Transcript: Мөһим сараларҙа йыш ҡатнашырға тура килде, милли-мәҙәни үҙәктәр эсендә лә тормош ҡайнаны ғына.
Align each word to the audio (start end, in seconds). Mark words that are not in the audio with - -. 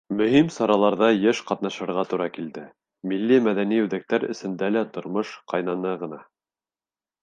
Мөһим 0.19 0.47
сараларҙа 0.53 1.09
йыш 1.17 1.41
ҡатнашырға 1.49 2.07
тура 2.15 2.27
килде, 2.39 2.65
милли-мәҙәни 3.13 3.81
үҙәктәр 3.85 4.29
эсендә 4.33 4.75
лә 4.77 4.87
тормош 4.99 5.39
ҡайнаны 5.55 5.99
ғына. 6.05 6.25